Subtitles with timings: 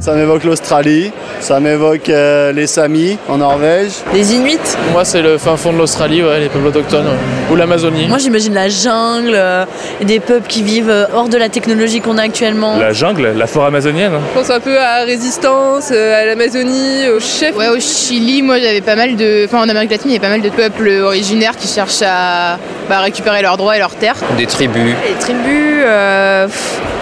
[0.00, 3.92] Ça m'évoque l'Australie, ça m'évoque euh, les Samis en Norvège.
[4.14, 4.56] Les Inuits
[4.92, 7.52] Moi, c'est le fin fond de l'Australie, ouais, les peuples autochtones, ouais.
[7.52, 8.08] ou l'Amazonie.
[8.08, 9.66] Moi, j'imagine la jungle, euh,
[10.00, 12.78] des peuples qui vivent euh, hors de la technologie qu'on a actuellement.
[12.78, 14.12] La jungle, la forêt amazonienne.
[14.32, 17.54] Je pense un peu à Résistance, à l'Amazonie, au chef.
[17.54, 19.44] Ouais, au Chili, moi, j'avais pas mal de.
[19.44, 22.58] Enfin, en Amérique latine, il y a pas mal de peuples originaires qui cherchent à
[22.88, 24.16] bah, récupérer leurs droits et leurs terres.
[24.38, 24.94] Des tribus.
[25.06, 26.48] Les tribus, euh,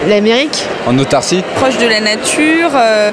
[0.08, 0.66] l'Amérique.
[0.86, 1.42] En autarcie.
[1.56, 2.70] Proche de la nature.
[2.88, 3.10] Euh,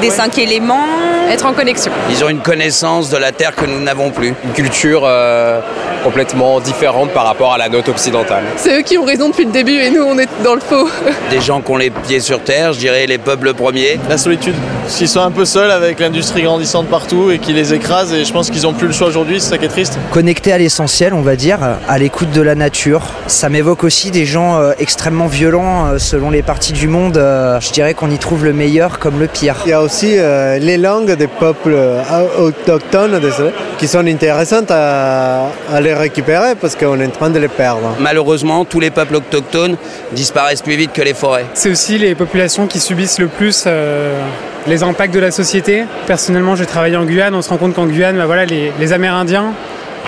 [0.00, 0.86] des cinq éléments,
[1.30, 1.90] être en connexion.
[2.10, 4.34] Ils ont une connaissance de la Terre que nous n'avons plus.
[4.44, 5.60] Une culture euh,
[6.04, 8.44] complètement différente par rapport à la note occidentale.
[8.56, 10.88] C'est eux qui ont raison depuis le début et nous on est dans le faux.
[11.30, 13.98] Des gens qui ont les pieds sur terre, je dirais les peuples premiers.
[14.08, 14.54] La solitude,
[14.86, 18.32] s'ils sont un peu seuls avec l'industrie grandissante partout et qui les écrase et je
[18.32, 19.98] pense qu'ils ont plus le choix aujourd'hui, c'est ça qui est triste.
[20.12, 23.02] Connectés à l'essentiel, on va dire, à l'écoute de la nature.
[23.26, 27.16] Ça m'évoque aussi des gens euh, extrêmement violents euh, selon les parties du monde.
[27.16, 29.56] Euh, je dirais qu'on y trouve le meilleur comme le pire.
[29.66, 32.02] Il y a aussi euh, les langues des peuples euh,
[32.38, 37.38] autochtones désolé, qui sont intéressantes à, à les récupérer parce qu'on est en train de
[37.38, 37.96] les perdre.
[37.98, 39.76] Malheureusement, tous les peuples autochtones
[40.12, 41.46] disparaissent plus vite que les forêts.
[41.54, 44.20] C'est aussi les populations qui subissent le plus euh,
[44.66, 45.84] les impacts de la société.
[46.06, 47.34] Personnellement, j'ai travaillé en Guyane.
[47.34, 49.54] On se rend compte qu'en Guyane, bah voilà, les, les Amérindiens,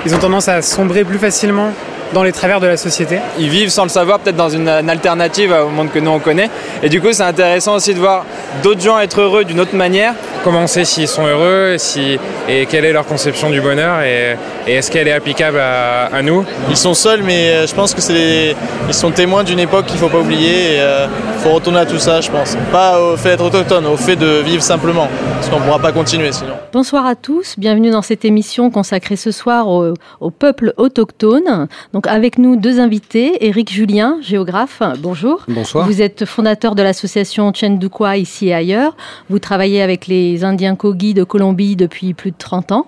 [0.05, 1.73] ils ont tendance à sombrer plus facilement
[2.13, 3.19] dans les travers de la société.
[3.39, 6.19] Ils vivent sans le savoir, peut-être dans une, une, alternative au monde que nous on
[6.19, 6.51] connaît.
[6.83, 8.25] Et du coup, c'est intéressant aussi de voir
[8.63, 10.15] d'autres gens être heureux d'une autre manière.
[10.43, 14.37] Comment on sait s'ils sont heureux si, et quelle est leur conception du bonheur et,
[14.67, 16.45] et est-ce qu'elle est applicable à, à, nous?
[16.71, 18.57] Ils sont seuls, mais je pense que c'est les...
[18.89, 20.79] ils sont témoins d'une époque qu'il ne faut pas oublier.
[20.79, 21.07] Euh,
[21.41, 22.55] faut retourner à tout ça, je pense.
[22.71, 25.91] Pas au fait d'être autochtone, au fait de vivre simplement, parce qu'on ne pourra pas
[25.91, 26.53] continuer sinon.
[26.71, 31.67] Bonsoir à tous, bienvenue dans cette émission consacrée ce soir au, au peuple autochtone.
[31.95, 35.47] Donc avec nous deux invités, Éric Julien, géographe, bonjour.
[35.49, 35.87] Bonsoir.
[35.87, 38.95] Vous êtes fondateur de l'association Chendukwa ici et ailleurs.
[39.31, 42.87] Vous travaillez avec les Indiens Kogi de Colombie depuis plus de 30 ans.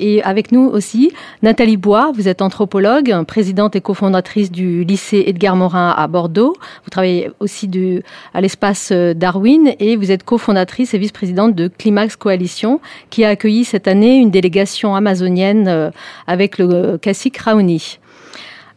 [0.00, 1.12] Et avec nous aussi,
[1.42, 6.54] Nathalie Bois, vous êtes anthropologue, présidente et cofondatrice du lycée Edgar Morin à Bordeaux.
[6.84, 7.70] Vous travaillez aussi
[8.32, 12.80] à l'espace Darwin et vous êtes cofondatrice et vice-présidente de Climax Coalition
[13.10, 15.92] qui a accueilli cette année une délégation amazonienne
[16.26, 17.98] avec le cacique Raoni.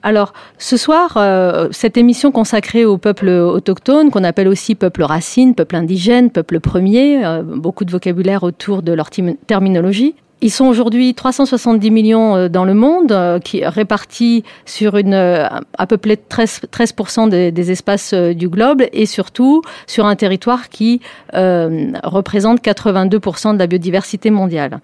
[0.06, 5.56] Alors, ce soir, euh, cette émission consacrée au peuple autochtone, qu'on appelle aussi peuple racine,
[5.56, 9.10] peuple indigène, peuple premier, euh, beaucoup de vocabulaire autour de leur
[9.48, 10.16] terminologie.
[10.44, 16.16] Ils sont aujourd'hui 370 millions dans le monde, qui répartis sur une, à peu près
[16.16, 16.94] 13%, 13
[17.30, 21.00] des, espaces du globe et surtout sur un territoire qui
[21.34, 24.80] euh, représente 82% de la biodiversité mondiale.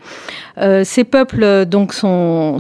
[0.60, 2.60] Euh, ces peuples donc sont,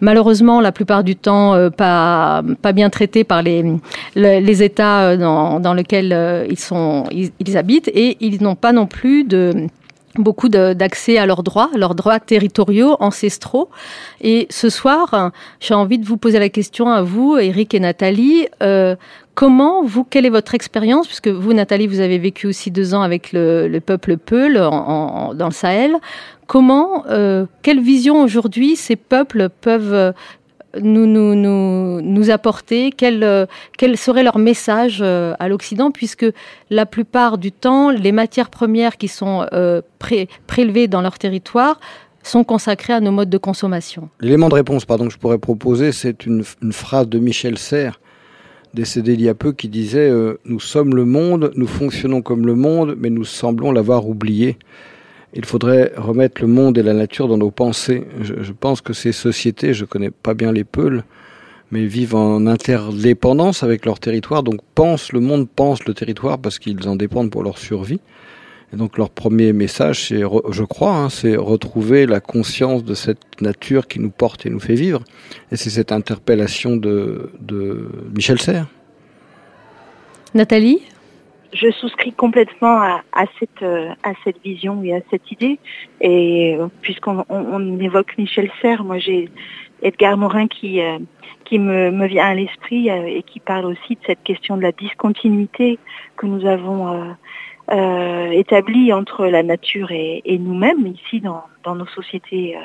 [0.00, 2.42] malheureusement la plupart du temps euh, pas,
[2.74, 8.54] bien traités par les, États dans, dans lesquels ils, sont, ils habitent et ils n'ont
[8.54, 9.68] pas non plus de
[10.16, 13.68] beaucoup d'accès à leurs droits, leurs droits territoriaux, ancestraux.
[14.20, 18.46] Et ce soir, j'ai envie de vous poser la question à vous, Eric et Nathalie.
[18.62, 18.96] Euh,
[19.34, 21.06] comment, vous, quelle est votre expérience?
[21.06, 24.72] Puisque vous, Nathalie, vous avez vécu aussi deux ans avec le, le peuple Peul en,
[24.72, 25.96] en, dans le Sahel.
[26.46, 30.12] Comment, euh, quelle vision aujourd'hui ces peuples peuvent
[30.82, 33.46] nous, nous, apporter quel, euh,
[33.78, 36.26] quel serait leur message euh, à l'Occident, puisque
[36.70, 41.80] la plupart du temps, les matières premières qui sont euh, pré prélevées dans leur territoire
[42.22, 44.08] sont consacrées à nos modes de consommation.
[44.20, 46.42] L'élément de réponse pardon, que je pourrais proposer, c'est une,
[46.72, 48.00] phrase de Michel Serres,
[48.72, 50.10] décédé il y a peu, qui disait
[50.46, 54.56] Nous sommes le monde, nous fonctionnons comme le monde, mais nous semblons l'avoir oublié
[55.34, 58.04] il faudrait remettre le monde et la nature dans nos pensées.
[58.20, 61.02] Je, pense que ces sociétés, je connais pas bien les Peuls,
[61.72, 66.60] mais vivent en interdépendance avec leur territoire, donc pensent le monde, pensent le territoire parce
[66.60, 68.00] qu'ils en dépendent pour leur survie.
[68.72, 73.40] Et donc leur premier message, c'est, je crois, hein, c'est retrouver la conscience de cette
[73.40, 75.02] nature qui nous porte et nous fait vivre.
[75.50, 78.68] Et c'est cette interpellation de, de Michel Serres.
[80.32, 80.80] Nathalie?
[81.54, 85.58] Je souscris complètement à, cette, à cette vision et à cette idée.
[86.00, 89.30] Et puisqu'on on, évoque Michel Serres, moi j'ai
[89.82, 90.80] Edgar Morin qui,
[91.44, 94.72] qui me, me, vient à l'esprit et qui parle aussi de cette question de la
[94.72, 95.78] discontinuité
[96.16, 97.14] que nous avons
[97.72, 102.58] euh, établie entre la nature et, et nous-mêmes ici dans, dans, nos sociétés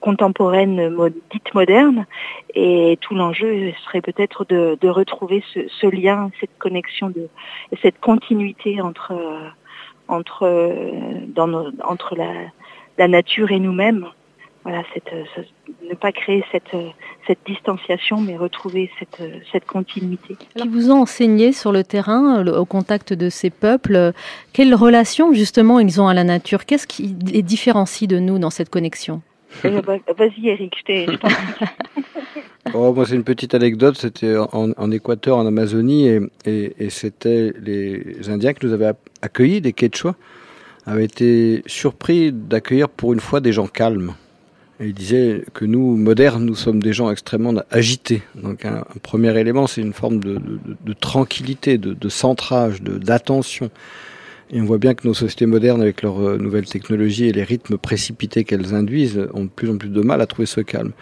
[0.00, 0.96] contemporaines
[1.30, 2.06] dites modernes.
[2.54, 7.12] Et tout l'enjeu serait peut-être de, retrouver ce, lien, cette connexion,
[7.82, 9.12] cette continuité entre,
[10.08, 10.46] entre,
[12.98, 14.06] la, nature et nous-mêmes
[14.66, 14.82] voilà,
[15.88, 16.76] ne pas créer cette,
[17.46, 20.36] distanciation, mais retrouver cette, continuité.
[20.56, 24.12] Qui vous ont enseigné sur le terrain, au contact de ces peuples,
[24.52, 26.66] quelle relation justement ils ont à la nature?
[26.66, 29.22] Qu'est-ce qui les différencie de nous dans cette connexion?
[29.62, 31.28] Bah, Vas-y Eric, je t'en
[32.74, 33.96] oh, moi, c'est une petite anecdote.
[33.96, 36.08] C'était en, Équateur, en Amazonie,
[36.44, 38.92] et, c'était les Indiens qui nous avaient
[39.22, 40.14] accueillis, des Quechua,
[40.84, 44.14] avaient été surpris d'accueillir pour une fois des gens calmes.
[44.78, 48.22] Et il disait que nous, modernes, nous sommes des gens extrêmement agités.
[48.34, 50.38] Donc un, premier élément, c'est une forme de,
[51.00, 53.70] tranquillité, de centrage, d'attention.
[54.50, 57.42] Et on voit bien que nos sociétés modernes, avec leurs euh, nouvelles technologies et les
[57.42, 60.92] rythmes précipités qu'elles induisent, ont de plus en plus de mal à trouver ce calme.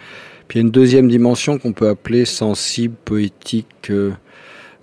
[0.47, 3.67] Puis il y a une deuxième dimension qu'on peut appeler sensible, poétique.
[3.89, 4.11] Euh,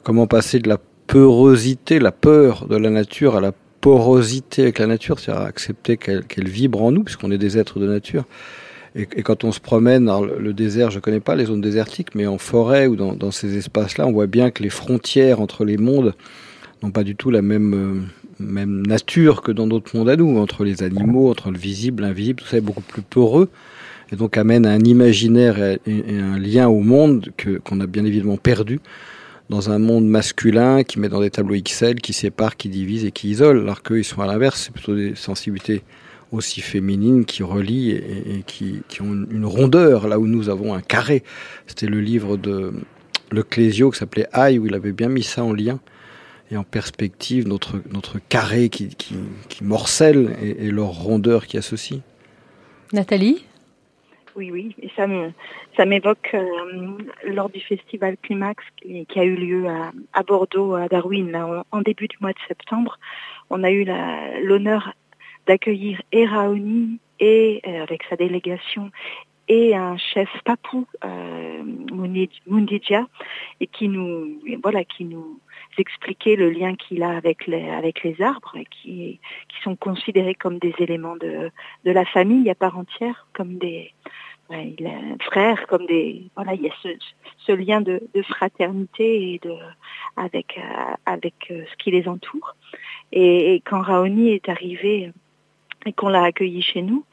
[0.05, 4.87] comment passer de la peurosité, la peur de la nature à la porosité avec la
[4.87, 8.25] nature, c'est-à-dire accepter qu'elle vibre en nous, puisqu'on est des êtres de nature.
[8.95, 12.27] Et, quand on se promène dans le, désert, je connais pas les zones désertiques, mais
[12.27, 15.79] en forêt ou dans, dans ces espaces-là, on voit bien que les frontières entre les
[15.79, 16.15] mondes
[16.83, 18.01] n'ont pas du tout la même, euh,
[18.47, 22.41] même nature que dans d'autres mondes à nous, entre les animaux, entre le visible, l'invisible,
[22.41, 23.49] tout ça est beaucoup plus peureux,
[24.13, 28.37] et donc amène un imaginaire et, un lien au monde que qu'on a bien évidemment
[28.37, 28.81] perdu
[29.51, 33.11] dans un monde masculin qui met dans des tableaux XL, qui sépare, qui divise et
[33.11, 35.83] qui isole, alors qu'eux, ils sont à l'inverse, c'est plutôt des sensibilités
[36.31, 41.23] aussi féminines qui relient et, qui, ont une rondeur là où nous avons un carré.
[41.67, 42.73] C'était le livre de
[43.31, 45.79] Le Clésio qui s'appelait Aïe où il avait bien mis ça en lien
[46.53, 52.01] et en perspective notre, notre carré qui, qui, morcelle et, leur rondeur qui associe.
[52.93, 53.45] Nathalie?
[54.37, 55.31] Oui, oui, et ça me,
[55.77, 60.89] ça m'évoque euh, lors du festival Climax qui, a eu lieu à, à Bordeaux, à
[60.89, 62.99] Darwin, en, en, début du mois de septembre.
[63.51, 63.87] On a eu
[64.43, 64.95] l'honneur
[65.47, 68.91] d'accueillir Eraoni et euh, avec sa délégation
[69.49, 71.63] et un chef papou euh,
[72.47, 73.07] Mundidja
[73.61, 75.41] et qui nous voilà qui nous
[75.79, 80.59] expliquait le lien qu'il a avec les avec les arbres qui qui sont considérés comme
[80.59, 81.51] des éléments de
[81.85, 83.93] de la famille à part entière comme des
[85.21, 86.73] frères comme des voilà il y a
[87.47, 89.55] ce, lien de, fraternité et de
[90.17, 92.55] avec euh, avec euh, ce qui les entoure
[93.13, 95.13] et, quand Raoni est arrivé
[95.87, 97.05] et qu'on l'a accueilli chez nous.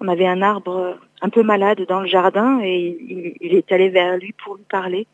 [0.00, 4.18] On avait un arbre un peu malade dans le jardin et il, est allé vers
[4.18, 5.06] lui pour lui parler.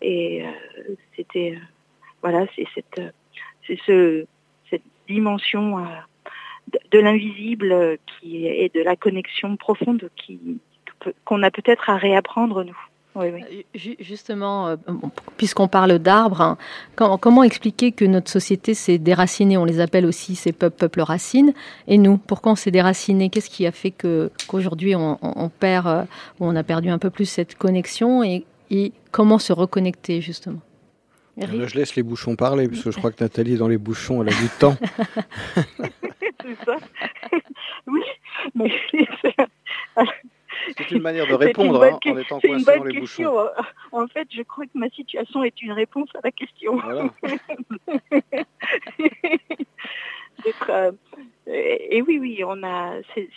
[0.00, 1.58] Et euh, c'était
[2.22, 3.02] voilà, c'est cette
[3.66, 4.26] c'est ce
[4.70, 5.82] cette dimension euh,
[6.72, 10.58] de, de l'invisible qui est de la connexion profonde qui
[11.24, 12.78] qu'on a peut-être à réapprendre nous.
[13.14, 13.64] Oui, oui.
[13.74, 14.76] Euh, justement, euh,
[15.36, 16.58] puisqu'on parle d'arbres, hein,
[16.94, 19.56] comment expliquer que notre société s'est déracinée?
[19.56, 21.52] On les appelle aussi ces peuples, peuples racines.
[21.88, 23.28] Et nous, pourquoi on s'est déraciné?
[23.28, 26.04] Qu'est-ce qui a fait que qu'aujourd'hui on, on, perd, euh,
[26.38, 28.22] on a perdu un peu plus cette connexion?
[28.22, 28.44] Et
[29.10, 30.60] comment se reconnecter justement?
[31.38, 33.78] Là, je laisse les bouchons parler, parce que je crois que Nathalie est dans les
[33.78, 34.76] bouchons, elle a du temps.
[36.42, 36.76] C'est ça.
[37.86, 38.02] Oui,
[38.54, 38.70] mais
[40.76, 43.32] C'est une manière de répondre hein, en étant coincé dans les question.
[43.32, 43.48] bouchons.
[43.92, 46.78] En fait, je crois que ma situation est une réponse à la question.
[46.78, 47.08] Voilà.
[50.68, 50.92] euh,
[51.46, 53.30] et oui, oui, on a, c'est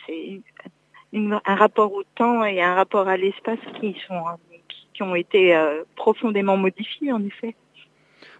[1.13, 4.21] un rapport au temps et un rapport à l'espace qui sont
[4.93, 7.55] qui ont été euh, profondément modifiés, en effet.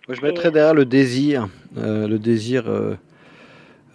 [0.08, 2.96] Moi, je mettrais derrière le désir, euh, le désir euh,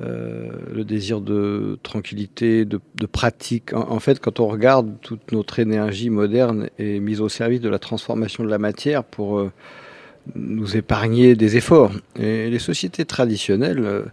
[0.00, 3.72] euh, le désir de tranquillité, de, de pratique.
[3.72, 7.68] En, en, fait, quand on regarde toute notre énergie moderne est mise au service de
[7.68, 9.50] la transformation de la matière pour
[10.36, 11.90] nous épargner des efforts.
[12.14, 14.04] Et les sociétés traditionnelles,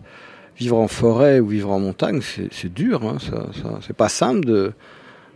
[0.57, 3.03] vivre en forêt ou vivre en montagne, c'est dur.
[3.03, 4.71] Hein, ça, ça c'est pas simple de,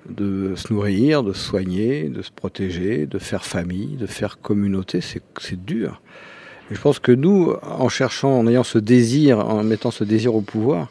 [0.09, 5.01] de se nourrir, de se soigner, de se protéger, de faire famille, de faire communauté.
[5.01, 6.01] C'est dur
[6.71, 10.41] je pense que nous, en cherchant, en ayant ce désir, en mettant ce désir au
[10.41, 10.89] pouvoir,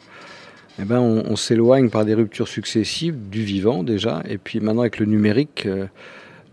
[0.79, 4.99] eh ben on, s'éloigne par des ruptures successives du vivant déjà, et puis maintenant avec
[4.99, 5.87] le numérique, euh,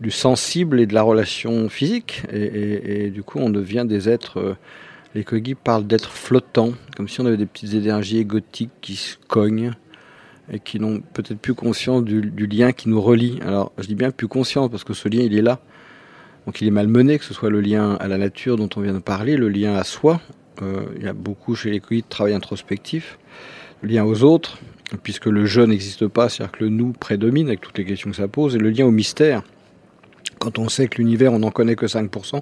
[0.01, 4.55] du sensible et de la relation physique, et, du coup on devient des êtres euh,
[5.13, 9.15] Les Kogi parlent d'être flottants, comme si on avait des petites énergies égotiques qui se
[9.27, 9.73] cognent
[10.51, 13.39] et qui n'ont peut-être plus conscience du, du, lien qui nous relie.
[13.41, 15.59] Alors, je dis bien plus conscience parce que ce lien, il est là.
[16.45, 18.93] Donc, il est malmené, que ce soit le lien à la nature dont on vient
[18.93, 20.21] de parler, le lien à soi.
[20.61, 23.17] Euh, il y a beaucoup chez les de travail introspectif,
[23.81, 24.57] le lien aux autres,
[25.03, 28.15] puisque le je n'existe pas, c'est-à-dire que le nous prédomine avec toutes les questions que
[28.15, 29.43] ça pose, et le lien au mystère.
[30.39, 32.41] Quand on sait que l'univers, on n'en connaît que 5%,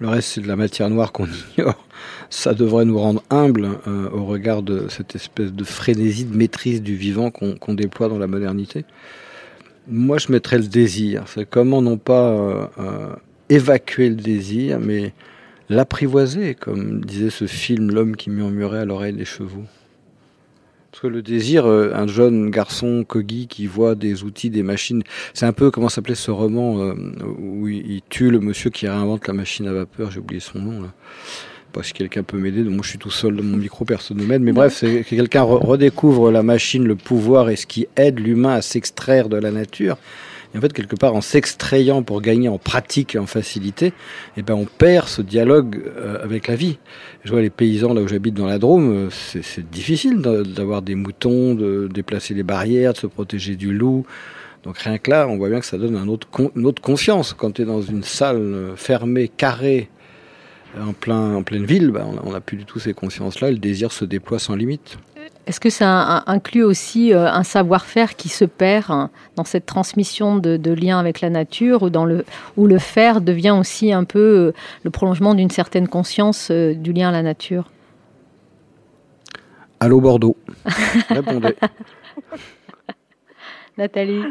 [0.00, 1.84] le reste c'est de la matière noire qu'on ignore,
[2.30, 6.82] ça devrait nous rendre humbles euh, au regard de cette espèce de frénésie de maîtrise
[6.82, 8.84] du vivant qu'on qu déploie dans la modernité.
[9.90, 13.16] Moi je mettrais le désir, c'est comment non pas euh, euh,
[13.48, 15.14] évacuer le désir, mais
[15.70, 19.64] l'apprivoiser, comme disait ce film L'homme qui murmurait à l'oreille des chevaux.
[20.90, 25.02] Parce que le désir, euh, un jeune garçon Kogi qui voit des outils, des machines,
[25.32, 26.92] c'est un peu comment s'appelait ce roman
[27.38, 30.82] où il, tue le monsieur qui réinvente la machine à vapeur, j'ai oublié son nom.
[31.72, 34.24] Pas si quelqu'un peut m'aider, moi je suis tout seul dans mon micro, personne ne
[34.24, 37.86] m'aide, mais bref, c'est que quelqu'un re redécouvre la machine, le pouvoir et ce qui
[37.96, 39.98] aide l'humain à s'extraire de la nature.
[40.54, 43.92] Et en fait, quelque part, en s'extrayant pour gagner en pratique et en facilité,
[44.38, 46.78] eh ben, on perd ce dialogue euh, avec la vie.
[47.24, 51.54] Je vois les paysans là où j'habite dans la Drôme, c'est difficile d'avoir des moutons,
[51.54, 54.06] de déplacer les barrières, de se protéger du loup.
[54.64, 57.34] Donc rien que là, on voit bien que ça donne un autre, une autre conscience.
[57.34, 59.90] Quand tu es dans une salle fermée, carrée,
[60.80, 63.50] en, plein, en pleine ville, ben, on n'a plus du tout ces consciences-là.
[63.50, 64.98] Le désir se déploie sans limite.
[65.48, 70.58] Est-ce que ça inclut aussi euh, un savoir-faire qui se perd dans cette transmission de,
[70.58, 72.26] de lien avec la nature ou dans le,
[72.58, 76.92] où le faire devient aussi un peu euh, le prolongement d'une certaine conscience euh, du
[76.92, 77.70] lien à la nature?
[79.80, 80.36] Allô Bordeaux.
[81.08, 81.54] Répondez.
[83.78, 84.24] Nathalie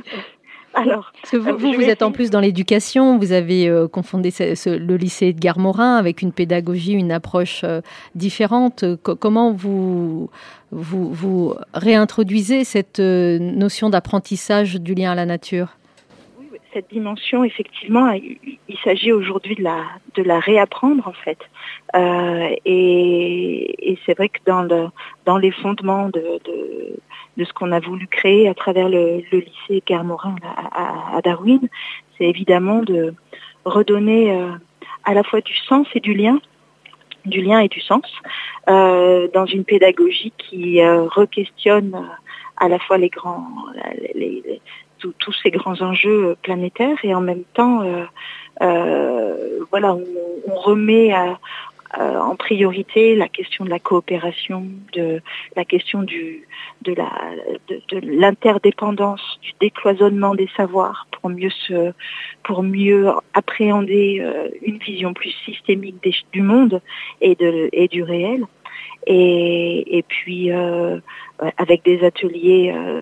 [0.74, 4.32] alors, Parce que vous, vous, vous êtes en plus dans l'éducation, vous avez euh, confondé
[4.32, 7.82] ce, ce, le lycée de Garmorin avec une pédagogie, une approche euh,
[8.16, 8.86] différente.
[9.04, 10.30] Comment vous,
[10.72, 15.77] vous, vous, réintroduisez cette euh, notion d'apprentissage du lien à la nature?
[16.74, 21.40] Cette dimension, effectivement, il, s'agit aujourd'hui de la, réapprendre en fait.
[21.96, 24.88] Euh, et, c'est vrai que dans, le,
[25.26, 26.40] dans les fondements de,
[27.38, 31.68] ce qu'on a voulu créer à travers le, lycée Garmorin à, à, Darwin,
[32.18, 33.14] c'est évidemment de
[33.64, 34.52] redonner euh,
[35.06, 36.40] à la fois du sens et du lien,
[37.26, 38.06] du lien et du sens,
[38.70, 42.08] euh, dans une pédagogie qui re-questionne
[42.58, 43.48] à la fois les grands,
[45.00, 47.84] tous, ces grands enjeux planétaires et en même temps,
[48.60, 51.38] voilà, on, remet à,
[51.98, 55.22] euh, en priorité la question de la coopération, de
[55.56, 56.46] la question du,
[56.82, 57.10] de la,
[57.70, 61.94] de, l'interdépendance, du décloisonnement des savoirs pour mieux se,
[62.44, 66.82] pour mieux appréhender euh, une vision plus systémique du monde
[67.22, 68.44] et de et du réel.
[69.06, 71.00] Et, et puis euh,
[71.58, 73.02] avec des ateliers euh,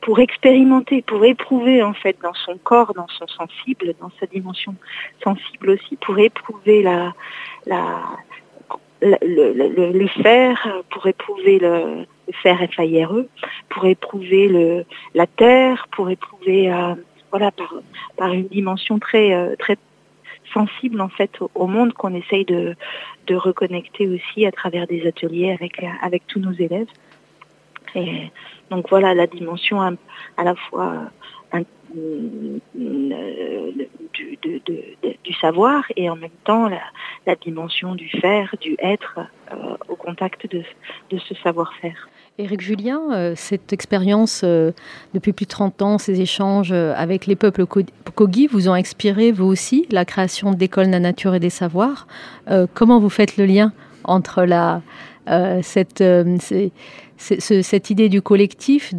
[0.00, 4.74] pour expérimenter, pour éprouver en fait dans son corps, dans son sensible, dans sa dimension
[5.22, 7.10] sensible aussi, pour éprouver le,
[9.02, 13.24] le, faire, pour éprouver le, le faire FIRE,
[13.68, 16.94] pour éprouver la terre, pour éprouver euh,
[17.30, 17.50] voilà
[18.16, 19.76] par, une dimension très euh, très
[20.52, 22.74] sensible en fait au, au monde qu'on essaye de,
[23.26, 26.88] de reconnecter aussi à travers des ateliers avec avec tous nos élèves.
[28.70, 31.10] Donc voilà la dimension à, la fois
[31.94, 33.40] de, de,
[35.24, 39.20] du, savoir et en même temps la, dimension du faire, du être
[39.52, 40.62] euh, au contact de,
[41.18, 42.08] ce savoir-faire.
[42.38, 44.72] Éric Julien, euh, cette expérience euh,
[45.14, 49.30] depuis plus de 30 ans, ces échanges euh, avec les peuples Kogi vous ont inspiré,
[49.30, 52.06] vous aussi, la création d'écoles de la nature et des savoirs.
[52.50, 53.72] Euh, comment vous faites le lien
[54.04, 54.80] entre la,
[55.62, 56.02] cette,
[57.18, 58.94] ce, cette idée du collectif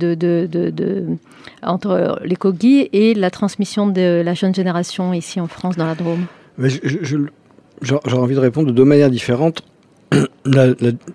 [1.64, 5.96] entre les Kogi et la transmission de la jeune génération ici en France, dans la
[5.96, 6.26] Drôme
[6.60, 9.64] J'ai envie de répondre de deux manières différentes.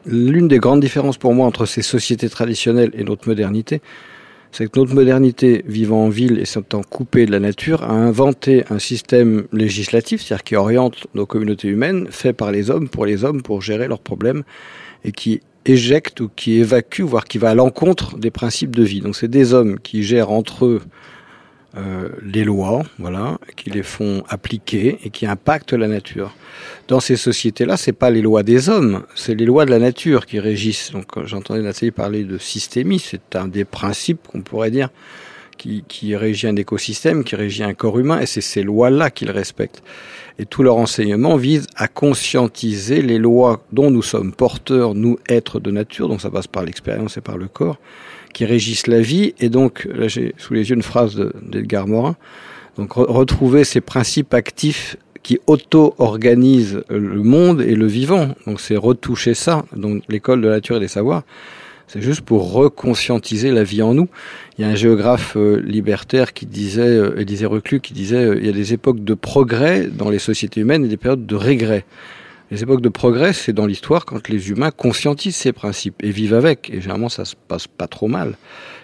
[0.06, 3.82] L'une des grandes différences pour moi entre ces sociétés traditionnelles et notre modernité,
[4.52, 8.64] c'est que notre modernité, vivant en ville et s'étant coupée de la nature, a inventé
[8.70, 13.24] un système législatif, c'est-à-dire qui oriente nos communautés humaines, fait par les hommes, pour les
[13.24, 14.44] hommes, pour gérer leurs problèmes,
[15.06, 19.00] et qui éjecte ou qui évacue, voire qui va à l'encontre des principes de vie.
[19.00, 20.82] Donc c'est des hommes qui gèrent entre eux
[21.76, 26.34] euh, les lois, voilà, qui les font appliquer et qui impactent la nature.
[26.88, 30.26] Dans ces sociétés-là, c'est pas les lois des hommes, c'est les lois de la nature
[30.26, 30.92] qui régissent.
[30.92, 34.88] Donc j'entendais Nathalie parler de systémie, c'est un des principes qu'on pourrait dire
[35.58, 39.30] qui, qui régit un écosystème, qui régit un corps humain, et c'est ces lois-là qu'ils
[39.30, 39.82] respectent.
[40.38, 45.60] Et tout leur enseignement vise à conscientiser les lois dont nous sommes porteurs, nous, êtres
[45.60, 47.78] de nature, donc ça passe par l'expérience et par le corps,
[48.34, 49.34] qui régissent la vie.
[49.38, 52.16] Et donc, là j'ai sous les yeux une phrase d'Edgar Morin,
[52.76, 58.34] donc retrouver ces principes actifs qui auto-organisent le monde et le vivant.
[58.46, 61.22] Donc c'est retoucher ça, donc l'école de la nature et des savoirs.
[61.88, 64.08] C'est juste pour reconscientiser la vie en nous.
[64.58, 68.38] Il y a un géographe euh, libertaire qui disait, euh, Élisée Reclus, qui disait, euh,
[68.38, 71.34] il y a des époques de progrès dans les sociétés humaines et des périodes de
[71.36, 71.84] régret.
[72.52, 76.34] Les époques de progrès, c'est dans l'histoire quand les humains conscientisent ces principes et vivent
[76.34, 76.70] avec.
[76.70, 78.36] Et généralement, ça se passe pas trop mal.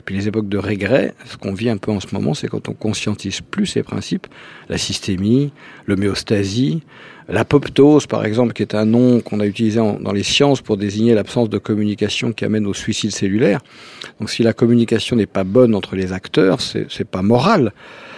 [0.04, 2.68] Puis les époques de régret, ce qu'on vit un peu en ce moment, c'est quand
[2.68, 4.26] on conscientise plus ces principes,
[4.68, 5.52] la systémie,
[5.86, 6.82] l'homéostasie,
[7.28, 11.14] l'apoptose par exemple, qui est un nom qu'on a utilisé dans les sciences pour désigner
[11.14, 13.60] l'absence de communication qui amène au suicide cellulaire.
[14.18, 17.72] Donc si la communication n'est pas bonne entre les acteurs, c'est pas moral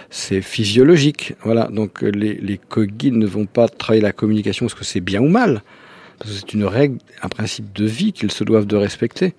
[0.09, 1.33] c'est physiologique.
[1.43, 1.67] Voilà.
[1.71, 2.59] Donc les, les
[3.11, 5.63] ne vont pas travailler la communication parce que c'est bien ou mal?
[6.19, 9.33] Parce que c'est une règle, un principe de vie qu'ils se doivent de respecter.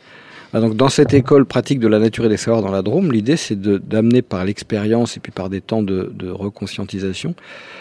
[0.52, 3.10] Ah, donc dans cette école pratique de la nature et des savoirs dans la Drôme,
[3.12, 7.34] l'idée c'est d'amener par l'expérience et puis par des temps de, de reconscientisation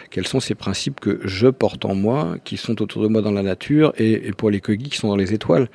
[0.10, 3.32] quels sont ces principes que je porte en moi, qui sont autour de moi dans
[3.32, 5.68] la nature et, et pour les Kogis qui sont dans les étoiles.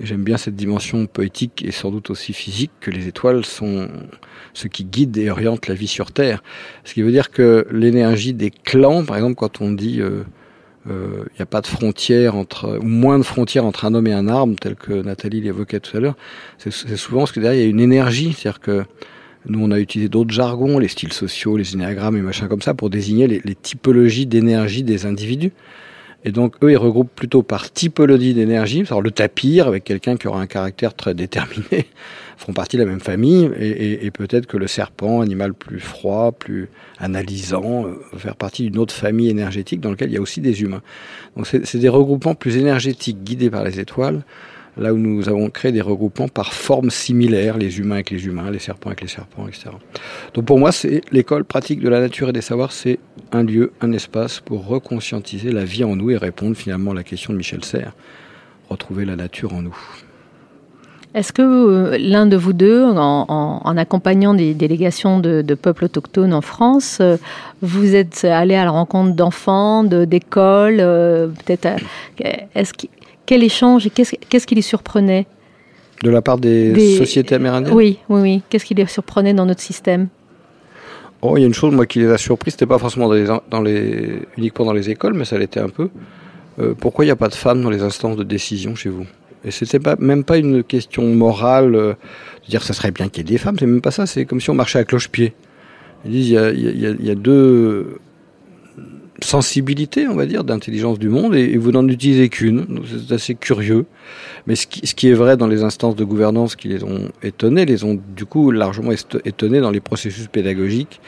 [0.00, 3.88] Et j'aime bien cette dimension poétique et sans doute aussi physique que les étoiles sont
[4.52, 6.42] ce qui guide et oriente la vie sur Terre.
[6.84, 10.22] Ce qui veut dire que l'énergie des clans, par exemple, quand on dit euh,
[10.86, 14.06] il euh, n'y a pas de frontière entre, ou moins de frontières entre un homme
[14.06, 16.16] et un arbre, tel que Nathalie l'évoquait tout à l'heure,
[16.58, 18.84] c'est souvent parce que derrière il y a une énergie, c'est-à-dire que
[19.46, 22.74] nous on a utilisé d'autres jargons, les styles sociaux, les énéagrammes et machin comme ça,
[22.74, 25.52] pour désigner les, les typologies d'énergie des individus.
[26.26, 30.26] Et donc eux ils regroupent plutôt par typologie d'énergie, alors le tapir avec quelqu'un qui
[30.26, 31.86] aura un caractère très déterminé,
[32.36, 36.32] font partie de la même famille, et, et, peut-être que le serpent, animal plus froid,
[36.32, 36.68] plus
[36.98, 40.40] analysant, euh, va faire partie d'une autre famille énergétique dans laquelle il y a aussi
[40.40, 40.82] des humains.
[41.36, 44.24] Donc c'est des regroupements plus énergétiques guidés par les étoiles,
[44.76, 48.50] là où nous avons créé des regroupements par formes similaires, les humains avec les humains,
[48.50, 49.70] les serpents avec les serpents, etc.
[50.34, 52.98] Donc pour moi, c'est l'école pratique de la nature et des savoirs, c'est
[53.32, 57.04] un lieu, un espace pour reconscientiser la vie en nous et répondre finalement à la
[57.04, 57.94] question de Michel Serres,
[58.68, 59.76] retrouver la nature en nous.
[61.16, 66.42] Est-ce que euh, l'un de vous deux, en, accompagnant des délégations de, peuples autochtones en
[66.42, 67.16] France, euh,
[67.62, 71.80] vous êtes allé à la rencontre d'enfants, d'écoles euh, Peut-être,
[73.26, 75.26] quel échange et qu'est-ce qu qui les surprenait
[76.02, 76.96] De la part des, des...
[76.96, 78.42] sociétés amérindiennes Oui, oui, oui.
[78.48, 80.08] Qu'est-ce qui les surprenait dans notre système
[81.22, 83.14] Oh, il y a une chose moi qui les a surpris, c'était pas forcément dans
[83.14, 85.88] les, dans les, uniquement dans les écoles, mais ça l'était un peu.
[86.58, 89.06] Euh, pourquoi il n'y a pas de femmes dans les instances de décision chez vous?
[89.44, 91.94] Et c'était pas même pas une question morale euh,
[92.44, 93.56] de dire que ça serait bien qu'il y ait des femmes.
[93.58, 94.06] C'est même pas ça.
[94.06, 95.34] C'est comme si on marchait à cloche-pied.
[96.04, 97.98] Ils disent il y a, il y a, il y a deux
[99.22, 102.82] sensibilités, on va dire, d'intelligence du monde, et, vous n'en utilisez qu'une.
[102.86, 103.86] C'est assez curieux.
[104.46, 107.84] Mais ce qui, est vrai dans les instances de gouvernance qui les ont étonnés, les
[107.84, 108.92] ont du coup largement
[109.24, 111.00] étonnés dans les processus pédagogiques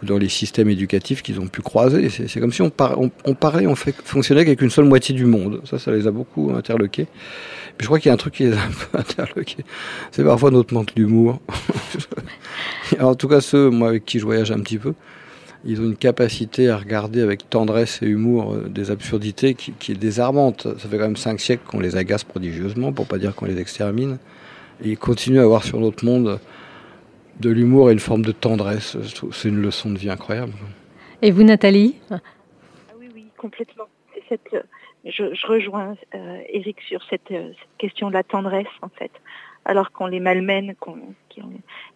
[0.00, 2.08] ou dans les systèmes éducatifs qu'ils ont pu croiser.
[2.08, 5.14] C'est comme si on, par, on, on, parlait, on fait, fonctionnait avec une seule moitié
[5.14, 5.60] du monde.
[5.64, 7.06] Ça, ça les a beaucoup interloqués.
[7.80, 9.64] Je crois qu'il y a un truc qui les a un peu interloqués.
[10.12, 11.40] C'est parfois notre manque d'humour.
[13.00, 14.94] en tout cas, ceux, moi, avec qui je voyage un petit peu,
[15.64, 19.92] ils ont une capacité à regarder avec tendresse et humour euh, des absurdités qui, qui,
[19.92, 20.68] est désarmante.
[20.78, 23.58] Ça fait quand même cinq siècles qu'on les agace prodigieusement, pour pas dire qu'on les
[23.58, 24.18] extermine.
[24.84, 26.38] Et ils continuent à avoir sur notre monde
[27.40, 28.96] de l'humour et une forme de tendresse.
[29.32, 30.52] C'est une leçon de vie incroyable.
[31.22, 31.96] Et vous, Nathalie?
[32.10, 32.20] Ah
[32.98, 33.84] Oui, oui, complètement.
[34.28, 34.54] Cette,
[35.04, 39.10] je, je, rejoins euh, Eric sur cette, euh, cette, question de la tendresse, en fait.
[39.68, 40.96] Alors qu'on les malmène, qu'on
[41.28, 41.42] qu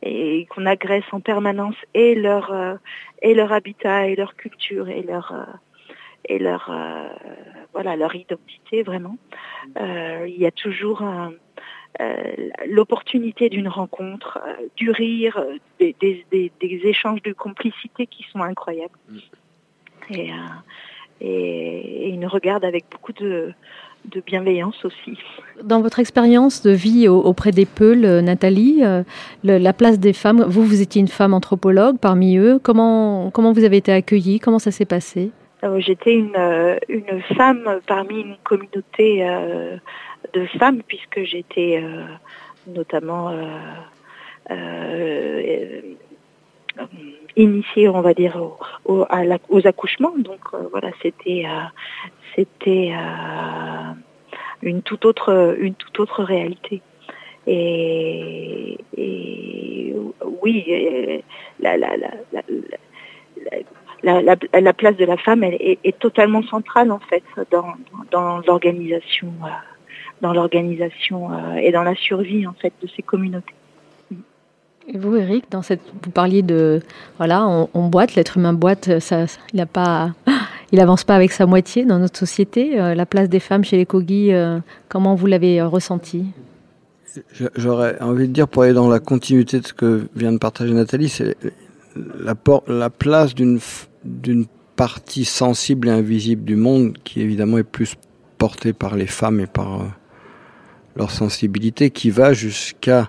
[0.03, 2.75] et qu'on agresse en permanence et leur, euh,
[3.23, 5.53] et leur habitat, et leur culture, et leur, euh,
[6.27, 7.09] et leur, euh,
[7.73, 9.17] voilà, leur identité, vraiment.
[9.77, 11.33] il y a toujours un
[12.67, 14.41] l'opportunité d'une rencontre,
[14.77, 15.45] du rire,
[15.79, 18.99] des, des, des, des, échanges de complicité qui sont incroyables.
[19.09, 19.19] Mm.
[20.11, 20.31] Et,
[21.21, 23.53] et, et ils nous regardent avec beaucoup de,
[24.05, 25.19] de bienveillance aussi.
[25.63, 28.83] Dans votre expérience de vie auprès des Peuls, Nathalie,
[29.45, 32.59] le, la place des femmes, vous, vous étiez une femme anthropologue parmi eux.
[32.63, 34.41] Comment, comment vous avez été accueillie?
[34.41, 35.31] Comment ça s'est passé?
[35.79, 36.37] J'étais une,
[36.89, 39.77] une femme parmi une communauté euh,
[40.35, 42.03] de femmes puisque j'étais euh,
[42.67, 43.37] notamment euh,
[44.51, 45.81] euh,
[47.37, 48.41] initiée, on va dire,
[48.85, 50.15] aux accouchements.
[50.19, 50.41] Donc
[50.71, 51.45] voilà, c'était
[52.35, 52.93] c'était
[54.63, 56.81] une toute autre une toute autre réalité.
[57.47, 58.79] Et,
[60.43, 61.23] oui,
[61.61, 61.97] la, la,
[64.03, 67.75] la, la, place de la femme elle est, totalement centrale en fait dans,
[68.13, 69.33] dans l'organisation,
[70.21, 73.55] dans l'organisation et dans la survie en fait de ces communautés.
[74.89, 76.81] Et vous, Eric, vous parliez de,
[77.19, 80.13] voilà, on, boite, l'être humain boite, ça, il n'a pas,
[80.73, 82.77] il avance pas avec sa moitié dans notre société.
[82.77, 84.33] la place des femmes chez les Kogi,
[84.89, 86.27] comment vous l'avez ressenti?
[87.57, 90.73] J'aurais envie de dire, pour aller dans la continuité de ce que vient de partager
[90.73, 91.37] Nathalie, c'est
[91.97, 92.35] la,
[92.67, 93.61] la place d'une
[94.77, 97.95] partie sensible et invisible du monde qui évidemment est plus
[98.39, 99.85] portée par les femmes et par euh,
[100.97, 103.09] leur sensibilité, qui va jusqu'à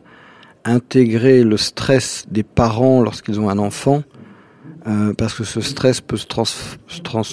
[0.66, 4.04] intégrer le stress des parents lorsqu'ils ont un enfant,
[4.88, 6.44] euh, parce que ce stress peut se, trans,
[7.04, 7.24] trans,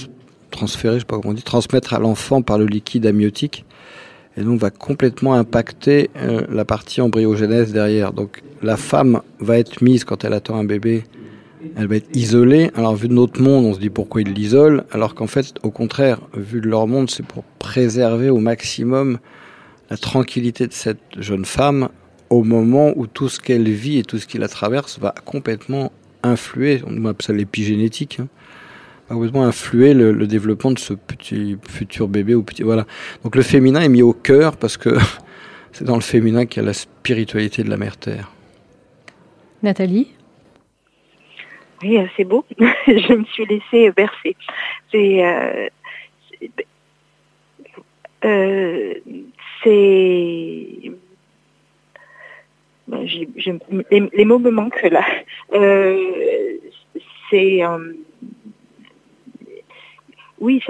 [0.51, 3.65] transférer, je sais pas comment on dit, transmettre à l'enfant par le liquide amniotique
[4.37, 8.13] et donc va complètement impacter euh, la partie embryogénèse derrière.
[8.13, 11.05] Donc la femme va être mise quand elle attend un bébé,
[11.77, 12.71] elle va être isolée.
[12.75, 15.71] Alors vu de notre monde, on se dit pourquoi ils l'isolent, alors qu'en fait, au
[15.71, 19.19] contraire, vu de leur monde, c'est pour préserver au maximum
[19.91, 21.89] la tranquillité de cette jeune femme
[22.31, 25.93] au moment où tout ce qu'elle vit et tout ce qui la traverse va complètement
[26.23, 28.29] influer, on appelle ça l'épigénétique, hein,
[29.09, 32.87] complètement influer le, le, développement de ce petit futur bébé ou petit voilà.
[33.25, 34.91] Donc le féminin est mis au cœur parce que
[35.73, 38.31] c'est dans le féminin qu'il y a la spiritualité de la mère terre.
[39.63, 40.09] Nathalie?
[41.83, 42.45] Oui, euh, c'est beau.
[42.87, 44.37] Je me suis laissée bercer.
[44.93, 45.69] C'est euh,
[48.25, 48.95] euh,
[49.65, 50.93] c'est
[52.91, 53.07] ben,
[53.91, 55.05] les, mots me manquent là.
[55.53, 56.57] Euh,
[57.31, 57.93] c'est euh,
[60.41, 60.61] oui,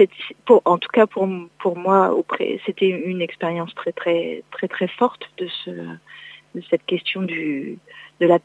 [0.45, 2.15] pour en tout cas pour pour moi
[2.65, 7.79] c'était une expérience très très très très forte de ce de cette question du
[8.19, 8.37] de la,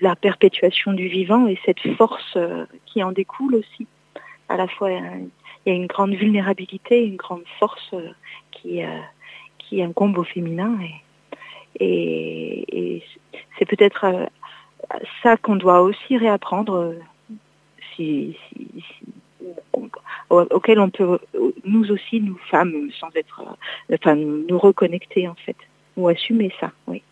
[0.00, 3.86] la perpétuation du vivant et cette force euh, qui en découle aussi.
[4.48, 5.30] À la fois il
[5.66, 7.94] y a une grande vulnérabilité, une grande force
[8.52, 8.80] qui
[9.58, 10.78] qui incombe au féminin
[11.78, 13.02] et, et
[13.58, 14.28] c'est peut-être
[15.22, 16.94] ça qu'on doit aussi réapprendre
[17.94, 19.06] si, si, si
[20.30, 21.18] auquel on peut,
[21.64, 23.42] nous aussi, nous femmes, sans être,
[23.92, 25.56] enfin, nous reconnecter en fait,
[25.96, 27.02] ou assumer ça, oui.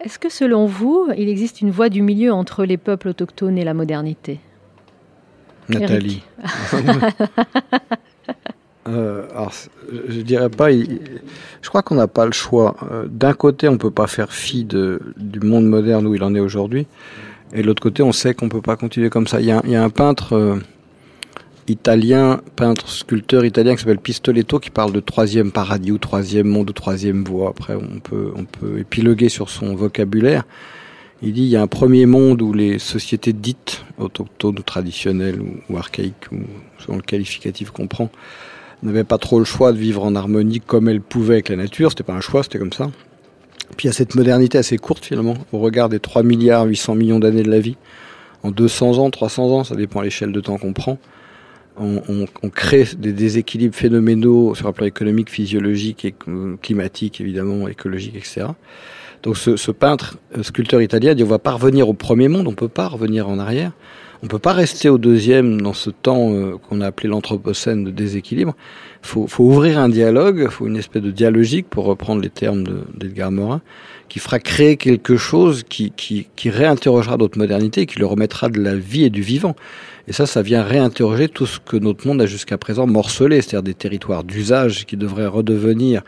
[0.00, 3.64] Est-ce que selon vous, il existe une voie du milieu entre les peuples autochtones et
[3.64, 4.40] la modernité?
[5.68, 6.22] Nathalie.
[8.88, 9.52] euh, alors,
[10.08, 10.70] je dirais pas.
[10.70, 12.76] Je crois qu'on n'a pas le choix.
[12.90, 16.34] Euh, d'un côté, on peut pas faire fi de, du monde moderne où il en
[16.34, 16.86] est aujourd'hui,
[17.52, 19.40] et de l'autre côté, on sait qu'on peut pas continuer comme ça.
[19.40, 20.34] Il y a, il y a un peintre.
[20.34, 20.56] Euh,
[21.68, 26.70] italien, peintre, sculpteur italien qui s'appelle Pistoletto, qui parle de troisième paradis ou troisième monde
[26.70, 27.50] ou troisième voie.
[27.50, 30.44] Après, on peut, on peut épiloguer sur son vocabulaire.
[31.22, 35.40] Il dit il y a un premier monde où les sociétés dites autochtones ou traditionnelles
[35.68, 36.36] ou, archaïques, ou
[36.78, 38.10] selon le qualificatif qu'on prend,
[38.82, 41.90] n'avaient pas trop le choix de vivre en harmonie comme elles pouvaient avec la nature.
[41.90, 42.90] C'était pas un choix, c'était comme ça.
[43.76, 46.94] Puis il y a cette modernité assez courte finalement, au regard des 3 milliards 800
[46.94, 47.76] millions d'années de la vie.
[48.42, 50.98] En 200 ans, 300 ans, ça dépend à l'échelle de temps qu'on prend
[51.78, 56.14] on, crée des déséquilibres phénoménaux sur un plan économique, physiologique, et
[56.62, 58.46] climatique, évidemment, écologique, etc.
[59.22, 62.46] Donc ce, ce peintre, euh, sculpteur italien, dit on va pas revenir au premier monde,
[62.46, 63.72] on peut pas revenir en arrière,
[64.22, 67.90] on peut pas rester au deuxième dans ce temps euh, qu'on a appelé l'anthropocène de
[67.90, 68.54] déséquilibre.
[69.02, 73.30] Faut, faut ouvrir un dialogue, faut une espèce de dialogique, pour reprendre les termes d'Edgar
[73.30, 73.60] Morin,
[74.08, 78.60] qui fera créer quelque chose qui, qui, qui réinterrogera notre modernité, qui le remettra de
[78.60, 79.54] la vie et du vivant.
[80.08, 83.62] Et ça, ça vient réinterroger tout ce que notre monde a jusqu'à présent morcelé, c'est-à-dire
[83.62, 86.02] des territoires d'usage qui devraient redevenir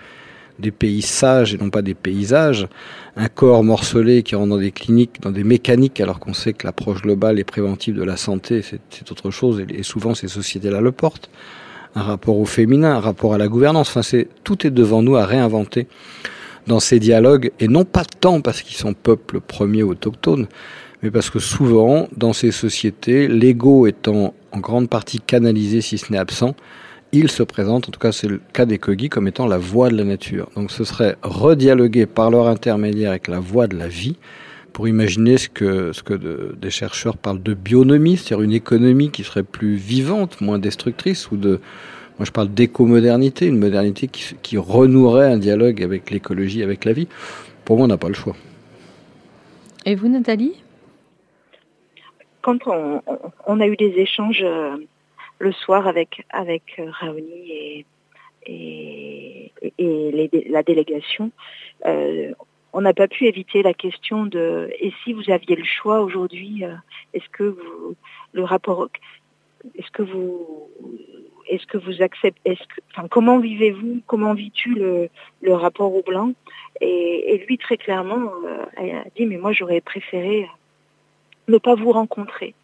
[0.59, 2.69] des pays sages et non pas des paysages,
[3.17, 6.67] un corps morcelé qui rentre dans des cliniques, dans des mécaniques, alors qu'on sait que
[6.67, 10.93] l'approche globale et préventive de la santé, c'est autre chose, et, souvent ces sociétés-là le
[10.93, 11.31] portent.
[11.95, 15.17] Un rapport au féminin, un rapport à la gouvernance, enfin, c'est tout est devant nous
[15.17, 15.87] à réinventer
[16.67, 20.47] dans ces dialogues, et non pas tant parce qu'ils sont peuple premier autochtone,
[21.03, 26.13] mais parce que souvent, dans ces sociétés, l'ego étant en grande partie canalisé, si ce
[26.13, 26.55] n'est absent,
[27.13, 29.89] il se présente, en tout cas c'est le cas des Kogi, comme étant la voix
[29.89, 30.51] de la nature.
[30.57, 34.17] Donc ce serait redialoguer par leur intermédiaire avec la voix de la vie,
[34.73, 39.25] pour imaginer ce que, ce que des chercheurs parlent de bionomie, c'est-à-dire une économie qui
[39.25, 41.61] serait plus vivante, moins destructrice, ou de,
[42.19, 46.93] moi je parle d'éco-modernité, une modernité qui, qui renouerait un dialogue avec l'écologie, avec la
[46.93, 47.09] vie.
[47.65, 48.37] Pour moi, on n'a pas le choix.
[49.85, 50.55] Et vous, Nathalie?
[52.43, 54.77] Quand on, a eu des échanges euh,
[55.39, 57.87] le soir avec, avec euh, Raoni et,
[58.47, 59.53] et,
[60.49, 61.31] la délégation,
[61.87, 62.33] euh,
[62.73, 66.65] on n'a pas pu éviter la question de et si vous aviez le choix aujourd'hui,
[66.65, 66.75] euh,
[67.15, 67.95] est-ce que vous
[68.33, 68.89] le rapport
[69.77, 70.69] est-ce que vous
[71.49, 75.09] est-ce que vous acceptez est-ce que comment vivez-vous comment vis-tu le,
[75.43, 76.33] le rapport au blanc?
[76.81, 78.31] Et, et, lui très clairement
[78.77, 80.49] a dit mais moi j'aurais préféré
[81.49, 82.55] ne pas vous rencontrer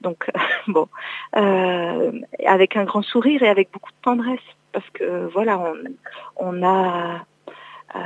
[0.00, 0.30] donc
[0.68, 0.88] bon
[1.36, 2.12] euh,
[2.46, 4.40] avec un grand sourire et avec beaucoup de tendresse
[4.72, 5.74] parce que voilà on,
[6.36, 7.24] on a
[7.96, 7.98] euh,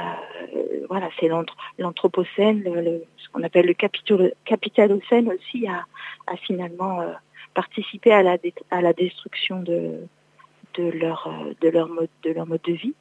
[0.88, 1.28] voilà, c'est
[1.78, 3.74] l'anthropocène, le, ce qu'on appelle le
[4.44, 5.84] capitalocène aussi a,
[6.26, 7.12] a finalement euh,
[7.54, 8.36] participé à la,
[8.70, 10.06] à la destruction de,
[10.74, 11.28] de, leur,
[11.60, 12.94] de, leur mode, de leur mode de vie.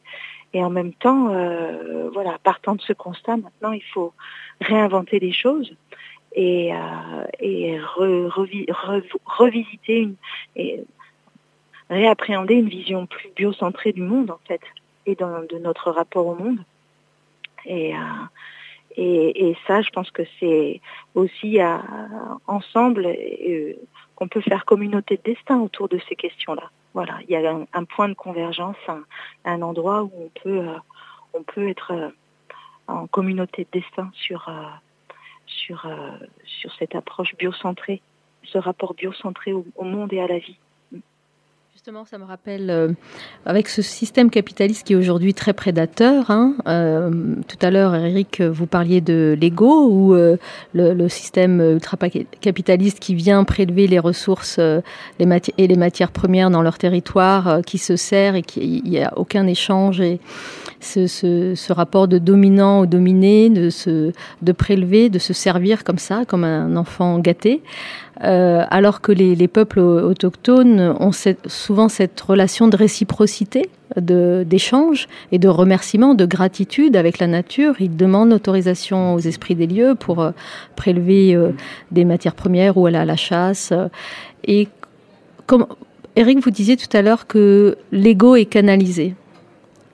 [0.53, 4.13] Et en même temps, euh, voilà, partant de ce constat, maintenant il faut
[4.59, 5.73] réinventer les choses
[6.33, 6.77] et, euh,
[7.39, 10.15] et re, revi, re, revisiter une,
[10.55, 10.83] et
[11.89, 14.61] réappréhender une vision plus biocentrée du monde en fait
[15.05, 16.59] et de notre rapport au monde.
[17.65, 17.99] Et, euh,
[18.97, 20.81] et, et, ça, je pense que c'est
[21.15, 21.77] aussi euh,
[22.47, 23.07] ensemble
[24.15, 26.69] qu'on peut faire communauté de destin autour de ces questions-là.
[26.93, 28.75] Voilà, il y a un, point de convergence,
[29.45, 30.65] un, endroit où on peut,
[31.33, 32.11] on peut être
[32.87, 34.51] en communauté de destin sur,
[35.51, 35.87] sur,
[36.45, 38.01] sur cette approche biocentrée,
[38.43, 40.57] ce rapport biocentré au, au monde et à la vie.
[41.73, 42.89] Justement, ça me rappelle, euh,
[43.45, 48.41] avec ce système capitaliste qui est aujourd'hui très prédateur, hein, euh, tout à l'heure, Eric,
[48.41, 50.35] vous parliez de l'ego, ou euh,
[50.73, 57.61] le, système ultra-capitaliste qui vient prélever les ressources et les matières premières dans leur territoire,
[57.65, 60.19] qui se sert et qui n'y a aucun échange, et
[60.81, 65.85] ce, ce, ce, rapport de dominant au dominé, de, se, de prélever, de se servir
[65.85, 67.61] comme ça, comme un enfant gâté.
[68.23, 71.11] Euh, alors que les, les, peuples autochtones ont
[71.47, 77.75] souvent cette relation de réciprocité, d'échange et de remerciement, de gratitude avec la nature.
[77.79, 80.31] Ils demandent autorisation aux esprits des lieux pour euh,
[80.75, 81.51] prélever euh,
[81.91, 83.73] des matières premières ou aller à la chasse.
[84.45, 84.67] Et
[85.47, 85.65] comme
[86.15, 89.15] Eric, vous disiez tout à l'heure que l'ego est canalisé.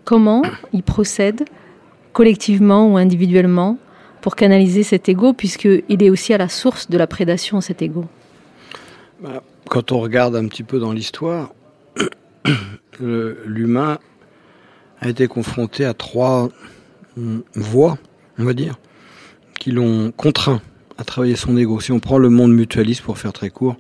[0.04, 0.42] Comment
[0.74, 1.46] il procède
[2.12, 3.78] collectivement ou individuellement
[4.22, 8.06] pour canaliser cet ego, puisqu'il est aussi à la source de la prédation, cet ego?
[9.70, 11.54] Quand on regarde un petit peu dans l'histoire,
[13.00, 14.00] l'humain
[15.00, 16.50] a été confronté à trois
[17.56, 17.98] voies,
[18.38, 18.78] on va dire,
[19.60, 20.62] qui l'ont contraint
[20.98, 21.80] à travailler son ego.
[21.80, 23.78] Si on prend le monde mutualiste, pour faire très court,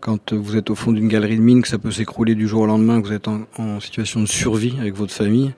[0.00, 2.62] quand vous êtes au fond d'une galerie de mine, que ça peut s'écrouler du jour
[2.62, 5.52] au lendemain, que vous êtes en, en situation de survie avec votre famille,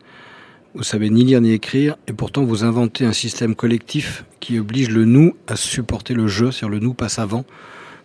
[0.75, 4.91] vous savez ni lire ni écrire, et pourtant vous inventez un système collectif qui oblige
[4.91, 7.45] le nous à supporter le jeu, c'est-à-dire le nous passe avant,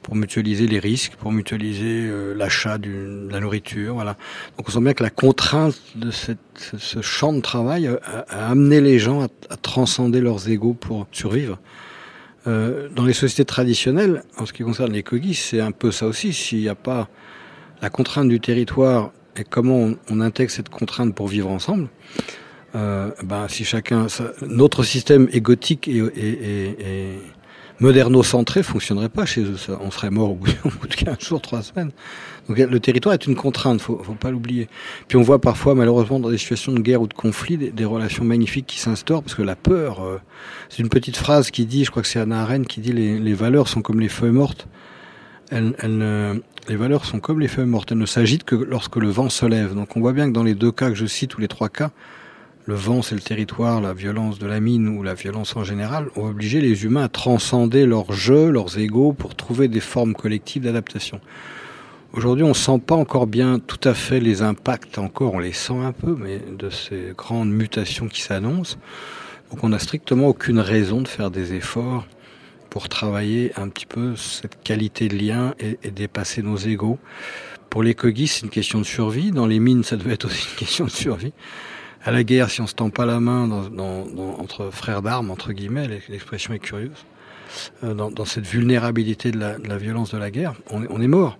[0.01, 3.95] pour mutualiser les risques, pour mutualiser euh, l'achat de la nourriture.
[3.95, 4.15] Voilà.
[4.57, 8.49] Donc on sent bien que la contrainte de cette, ce champ de travail a, a
[8.49, 11.59] amené les gens à, à, transcender leurs égaux pour survivre.
[12.47, 16.07] Euh, dans les sociétés traditionnelles, en ce qui concerne les cogis, c'est un peu ça
[16.07, 16.33] aussi.
[16.33, 17.09] S'il n'y a pas
[17.81, 21.89] la contrainte du territoire et comment on, intègre cette contrainte pour vivre ensemble,
[22.75, 27.19] euh, ben, si chacun, ça, notre système égotique et, et, et, et
[27.79, 29.57] moderno-centré fonctionnerait pas chez eux.
[29.57, 30.47] Ça, on serait mort au bout,
[30.89, 31.91] de 15 jours, 3 semaines.
[32.47, 34.67] Donc le territoire est une contrainte, faut, faut pas l'oublier.
[35.07, 38.23] Puis on voit parfois, malheureusement, dans des situations de guerre ou de conflit, des, relations
[38.23, 40.19] magnifiques qui s'instaurent parce que la peur, euh,
[40.69, 43.19] c'est une petite phrase qui dit, je crois que c'est Anna Arendt qui dit les,
[43.19, 44.67] les valeurs sont comme les feuilles mortes.
[45.51, 47.91] Elles, elles, les valeurs sont comme les feuilles mortes.
[47.91, 49.73] Elles ne s'agitent que lorsque le vent se lève.
[49.73, 51.69] Donc on voit bien que dans les deux cas que je cite, ou les trois
[51.69, 51.91] cas,
[52.69, 56.09] le vent c'est le territoire, la violence de la mine ou la violence en général,
[56.15, 60.61] ont obligé les humains à transcender leurs jeux, leurs égaux pour trouver des formes collectives
[60.61, 61.19] d'adaptation.
[62.13, 65.79] Aujourd'hui, on sent pas encore bien tout à fait les impacts, encore on les sent
[65.79, 68.77] un peu, mais de ces grandes mutations qui s'annoncent.
[69.49, 72.05] Donc on n'a strictement aucune raison de faire des efforts
[72.69, 76.99] pour travailler un petit peu cette qualité de lien et, et dépasser nos égaux.
[77.71, 79.31] Pour les cogis, c'est une question de survie.
[79.31, 81.33] Dans les mines, ça devait être aussi une question de survie
[82.03, 85.01] à la guerre, si on se tend pas la main dans, dans, dans, entre frères
[85.01, 87.05] d'armes, entre guillemets, l'expression est curieuse,
[87.83, 91.01] euh, dans, dans, cette vulnérabilité de la, de la, violence de la guerre, on, on
[91.01, 91.37] est mort.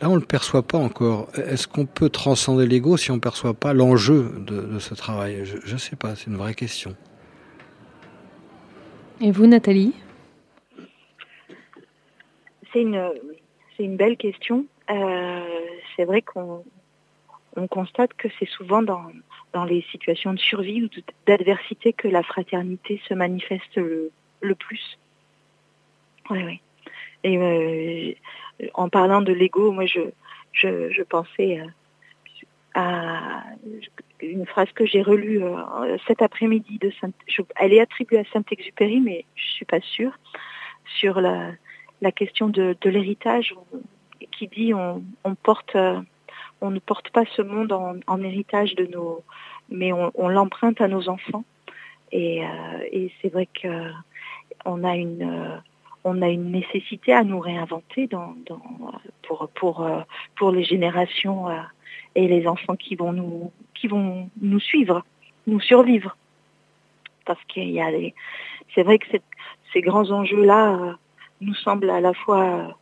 [0.00, 1.28] Là, on ne le perçoit pas encore.
[1.34, 5.44] Est-ce qu'on peut transcender l'ego si on ne perçoit pas l'enjeu de, de, ce travail?
[5.44, 6.94] Je ne sais pas, c'est une vraie question.
[9.20, 9.92] Et vous, Nathalie?
[12.72, 13.10] C'est une,
[13.80, 14.66] une belle question.
[14.90, 15.40] Euh,
[15.96, 16.64] c'est vrai qu'on
[17.58, 19.02] on constate que c'est souvent dans,
[19.66, 20.88] les situations de survie ou
[21.26, 24.98] d'adversité que la fraternité se manifeste le, plus.
[26.30, 26.60] Oui, oui.
[27.24, 30.00] Et euh, en parlant de l'ego, moi, je,
[30.52, 31.60] je, je pensais
[32.74, 33.42] à, à,
[34.20, 35.42] une phrase que j'ai relue
[36.06, 37.10] cet après-midi de Saint
[37.56, 40.18] elle est attribuée à Saint-Exupéry, mais je suis pas sûre,
[40.84, 41.52] sur la,
[42.14, 43.54] question de, l'héritage
[44.30, 45.76] qui dit on porte
[46.60, 49.22] on ne porte pas ce monde en, héritage de nos
[49.70, 51.44] mais on, l'emprunte à nos enfants
[52.10, 52.42] et,
[52.90, 53.90] et c'est vrai que
[54.64, 55.60] on a une
[56.04, 58.08] on a une nécessité à nous réinventer
[59.22, 59.86] pour, pour,
[60.36, 61.48] pour les générations
[62.14, 65.04] et les enfants qui vont nous, qui vont nous suivre,
[65.46, 66.16] nous survivre.
[67.24, 68.14] Parce qu'il y a des,
[68.74, 69.06] c'est vrai que
[69.72, 70.96] ces grands enjeux-là
[71.40, 72.74] nous semblent à la fois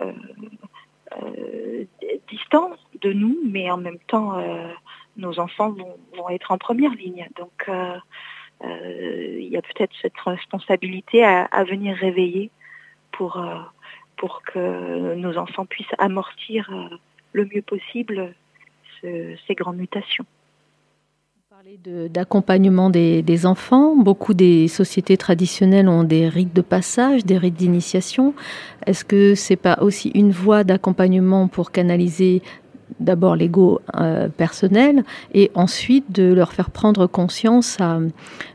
[0.00, 0.12] euh, euh,
[2.28, 4.68] distants de nous, mais en même temps, euh,
[5.16, 7.28] nos enfants vont, être en première ligne.
[7.36, 7.98] Donc, euh,
[9.38, 12.50] il y a peut-être cette responsabilité à, venir réveiller
[13.12, 13.40] pour,
[14.46, 16.70] que nos enfants puissent amortir
[17.32, 18.34] le mieux possible
[19.00, 20.26] ce, ces grandes mutations
[22.10, 23.96] d'accompagnement des, des, enfants.
[23.96, 28.34] Beaucoup des sociétés traditionnelles ont des rites de passage, des rites d'initiation.
[28.86, 32.42] Est-ce que c'est pas aussi une voie d'accompagnement pour canaliser
[33.00, 37.98] d'abord l'ego euh, personnel et ensuite de leur faire prendre conscience à,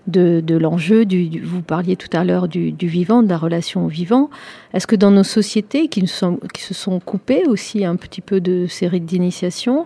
[0.07, 4.29] de, l'enjeu du, vous parliez tout à l'heure du, vivant de la relation au vivant.
[4.73, 8.39] Est-ce que dans nos sociétés qui, sont, qui se sont coupées aussi un petit peu
[8.41, 9.85] de ces rites d'initiation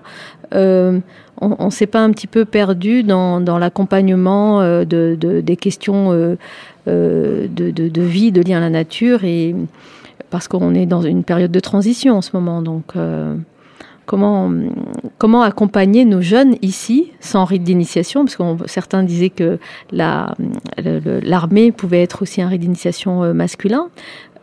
[0.53, 0.99] euh,
[1.41, 5.57] on ne s'est pas un petit peu perdu dans, dans l'accompagnement euh, de, de, des
[5.57, 6.37] questions euh,
[6.87, 9.55] euh, de, de, vie de lien à la nature et
[10.29, 13.35] parce qu'on est dans une période de transition en ce moment donc euh,
[14.05, 14.51] comment,
[15.17, 19.59] comment accompagner nos jeunes ici sans rite d'initiation parce que certains disaient que
[19.91, 23.89] l'armée la, pouvait être aussi un rite d'initiation euh, masculin.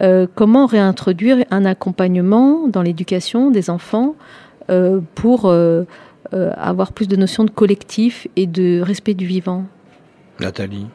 [0.00, 4.16] Euh, comment réintroduire un accompagnement dans l'éducation des enfants
[4.70, 5.84] euh, pour euh,
[6.32, 9.64] euh, avoir plus de notions de collectif et de respect du vivant?
[10.40, 10.86] Nathalie.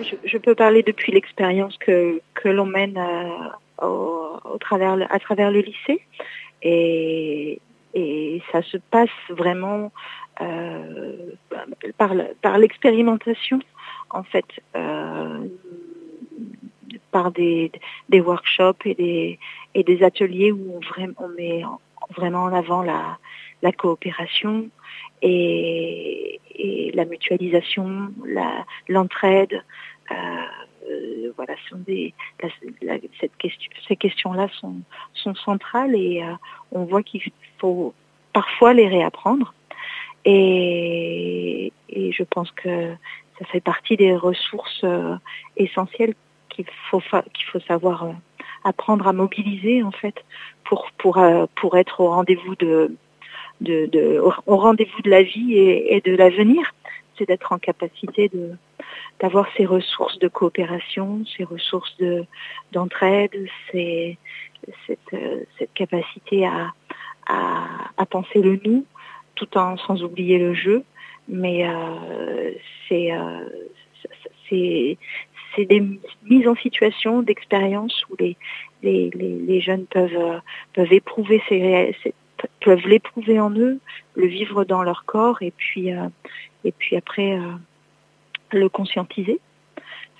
[0.00, 5.18] Je, je peux parler depuis l'expérience que, que l'on mène à, au, au travers, à
[5.18, 6.02] travers le lycée
[6.62, 7.60] et,
[8.52, 9.90] ça se passe vraiment
[10.42, 11.30] euh,
[11.96, 13.58] par, par l'expérimentation
[14.10, 14.44] en fait
[14.76, 15.46] euh,
[17.10, 17.72] par des,
[18.10, 19.38] des workshops et des,
[19.74, 21.80] et des ateliers où on, vraiment, on met en,
[22.14, 23.18] vraiment en avant la,
[23.62, 24.68] la coopération
[25.22, 28.12] et, et la mutualisation,
[28.88, 29.62] l'entraide.
[30.10, 30.16] La,
[30.90, 31.54] euh, voilà,
[33.88, 36.32] ces questions-là sont, centrales et euh,
[36.72, 37.22] on voit qu'il
[37.58, 37.94] faut
[38.32, 39.54] parfois les réapprendre.
[40.24, 42.92] Et, je pense que
[43.38, 45.16] ça fait partie des ressources euh,
[45.56, 46.14] essentielles
[46.48, 48.08] qu'il faut, faut savoir
[48.64, 50.24] apprendre à mobiliser en fait
[50.64, 51.20] pour, pour,
[51.56, 52.96] pour être au rendez-vous de,
[53.60, 56.72] de, rendez-vous de la vie et de l'avenir.
[57.18, 58.52] C'est d'être en capacité de,
[59.20, 62.24] d'avoir ces ressources de coopération, ces ressources de,
[62.72, 63.34] d'entraide,
[63.70, 64.18] c'est
[64.86, 66.72] cette, euh, cette capacité à,
[67.26, 68.84] à, penser le nous,
[69.34, 70.84] tout en sans oublier le jeu.
[71.28, 72.52] Mais euh,
[72.88, 73.48] c'est euh,
[74.48, 74.98] c'est
[75.54, 75.82] c'est des
[76.24, 78.36] mises en situation d'expérience où les,
[78.82, 80.40] les, les, jeunes peuvent
[80.74, 82.14] peuvent éprouver ces, ces
[82.60, 83.80] peuvent l'éprouver en eux,
[84.14, 85.90] le vivre dans leur corps et puis
[86.64, 87.52] et puis après euh,
[88.52, 89.40] le conscientiser.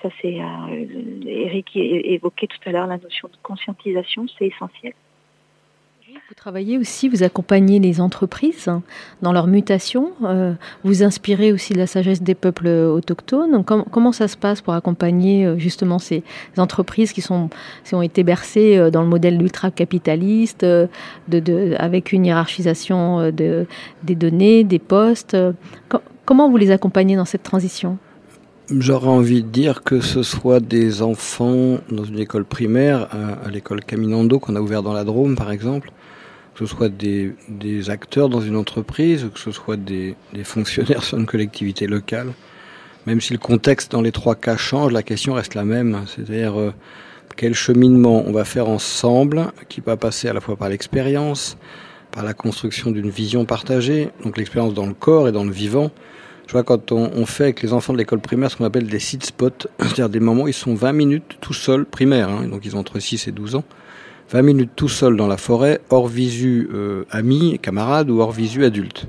[0.03, 0.87] Ça c'est euh,
[1.27, 4.92] Eric évoquait tout à l'heure la notion de conscientisation, c'est essentiel.
[6.29, 8.70] Vous travaillez aussi, vous accompagnez les entreprises
[9.22, 13.64] dans leur mutation, euh, vous inspirez aussi de la sagesse des peuples autochtones.
[13.64, 16.22] Com comment ça se passe pour accompagner justement ces
[16.57, 17.51] entreprises qui, sont,
[17.85, 20.64] qui ont été bercées dans le modèle ultra-capitaliste,
[21.79, 23.66] avec une hiérarchisation de,
[24.03, 25.37] des données, des postes
[26.26, 27.98] Comment vous les accompagnez dans cette transition?
[28.68, 33.06] J'aurais envie de dire que ce soit des enfants dans une école primaire,
[33.44, 35.92] à, l'école Caminando qu'on a ouvert dans la Drôme par exemple,
[36.52, 37.36] que ce soit des,
[37.90, 42.32] acteurs dans une entreprise, que ce soit des, des fonctionnaires sur une collectivité locale.
[43.06, 46.00] Même si le contexte dans les trois cas change, la question reste la même.
[46.06, 46.74] C'est-à-dire euh,
[47.37, 51.56] quel cheminement on va faire ensemble, qui va passer à la fois par l'expérience,
[52.17, 55.90] par la construction d'une vision partagée, donc l'expérience dans le corps et dans le vivant,
[56.46, 59.00] Je vois quand on, fait avec les enfants de l'école primaire ce qu'on appelle des
[59.00, 59.50] seed spots,
[59.81, 62.79] c'est-à-dire des moments où ils sont 20 minutes tout seuls, primaires, hein, donc ils ont
[62.79, 63.64] entre 6 et 12 ans,
[64.31, 68.64] 20 minutes tout seuls dans la forêt, hors visu euh, amis, camarades ou hors visu
[68.64, 69.08] adultes.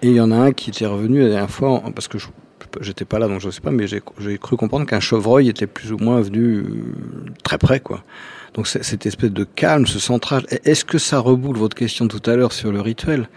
[0.00, 2.16] Et il y en a un qui était revenu la dernière fois, parce que
[2.80, 5.92] j'étais pas là donc je sais pas, mais j'ai cru comprendre qu'un chevreuil était plus
[5.92, 6.64] ou moins venu euh,
[7.42, 8.02] très près quoi.
[8.54, 12.36] Donc cette espèce de calme, ce centrage, est-ce que ça reboule votre question tout à
[12.36, 13.28] l'heure sur le rituel?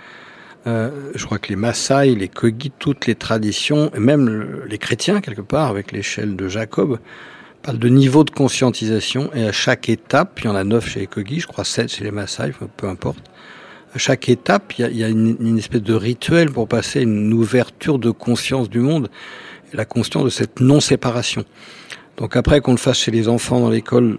[0.68, 4.78] Euh, je crois que les Maasai, les Kogi, toutes les traditions, et même le- les
[4.78, 7.00] chrétiens quelque part, avec l'échelle de Jacob,
[7.64, 9.32] parlent de niveau de conscientisation.
[9.34, 11.92] Et à chaque étape, il y en a neuf chez les Kogi, je crois sept
[11.92, 13.24] chez les Maasai, peu importe.
[13.96, 18.12] À chaque étape, il y a, une, espèce de rituel pour passer une ouverture de
[18.12, 19.10] conscience du monde,
[19.74, 21.44] et la conscience de cette non-séparation.
[22.18, 24.18] Donc après qu'on le fasse chez les enfants dans l'école,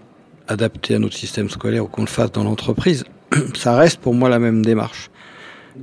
[0.49, 3.05] adapté à notre système scolaire, ou qu'on le fasse dans l'entreprise,
[3.53, 5.09] ça reste pour moi la même démarche.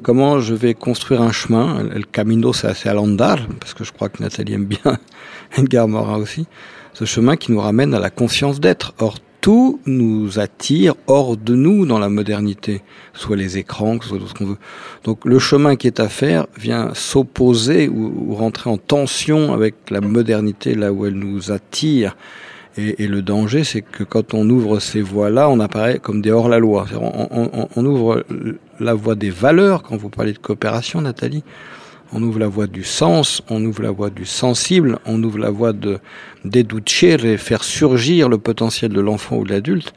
[0.03, 3.93] Comment je vais construire un chemin Le camino, c'est assez à l'andar, parce que je
[3.93, 4.99] crois que Nathalie aime bien
[5.57, 6.47] Edgar Morin aussi.
[6.93, 8.95] Ce chemin qui nous ramène à la conscience d'être.
[8.99, 12.83] Or, tout nous attire hors de nous dans la modernité,
[13.15, 14.59] soit les écrans, soit tout ce qu'on veut.
[15.05, 19.77] Donc le chemin qui est à faire vient s'opposer ou, ou rentrer en tension avec
[19.91, 22.17] la modernité là où elle nous attire.
[22.79, 26.31] Et, et le danger, c'est que quand on ouvre ces voies-là, on apparaît comme des
[26.31, 26.87] hors-la-loi.
[27.01, 28.25] On, on- on- ouvre
[28.81, 31.43] la voie des valeurs, quand vous parlez de coopération, Nathalie.
[32.13, 35.51] On ouvre la voie du sens, on ouvre la voie du sensible, on ouvre la
[35.51, 35.99] voie de
[37.25, 39.93] et faire surgir le potentiel de l'enfant ou de l'adulte.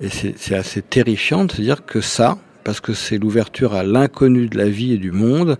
[0.00, 3.82] Et c'est c'est assez terrifiant de se dire que ça, parce que c'est l'ouverture à
[3.82, 5.58] l'inconnu de la vie et du monde,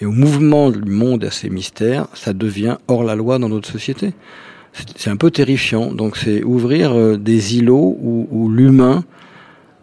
[0.00, 3.48] et au mouvement du monde et à ses mystères, ça devient hors la loi dans
[3.48, 4.14] notre société.
[4.96, 5.92] C'est- un peu terrifiant.
[5.92, 9.04] Donc c'est ouvrir euh, des îlots où, où l'humain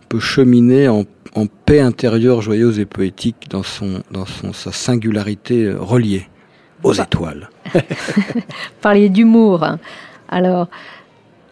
[0.10, 5.66] peut cheminer en, en paix intérieure joyeuse et poétique dans, son, dans son, sa singularité
[5.66, 6.28] euh, reliée
[6.84, 7.50] aux étoiles.
[8.82, 9.66] Parliez d'humour.
[10.30, 10.68] Alors,